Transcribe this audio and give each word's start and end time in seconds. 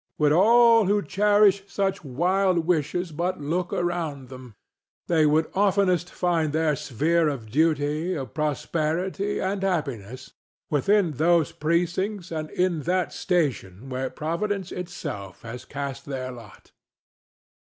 Would 0.17 0.31
all 0.31 0.85
who 0.87 1.03
cherish 1.03 1.61
such 1.67 2.03
wild 2.03 2.65
wishes 2.65 3.11
but 3.11 3.39
look 3.39 3.71
around 3.71 4.29
them, 4.29 4.55
they 5.05 5.27
would 5.27 5.51
oftenest 5.53 6.09
find 6.09 6.53
their 6.53 6.75
sphere 6.75 7.27
of 7.29 7.51
duty, 7.51 8.15
of 8.15 8.33
prosperity 8.33 9.37
and 9.37 9.61
happiness, 9.61 10.33
within 10.71 11.11
those 11.11 11.51
precincts 11.51 12.31
and 12.31 12.49
in 12.49 12.79
that 12.89 13.13
station 13.13 13.89
where 13.89 14.09
Providence 14.09 14.71
itself 14.71 15.43
has 15.43 15.65
cast 15.65 16.05
their 16.05 16.31
lot. 16.31 16.71